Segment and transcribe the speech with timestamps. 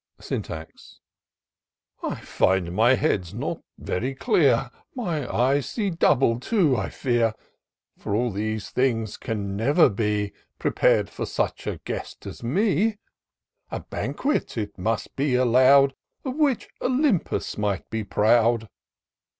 [0.19, 0.99] Syntax."
[2.01, 7.35] I find my head's not very clear; My eyes see double, too, I fear;
[7.99, 12.97] For all these things can never be Prepar'd for such a guest as me:
[13.69, 15.93] A banquet, it must be allow'd.
[16.25, 18.69] Of which Ol3anpus might be proud."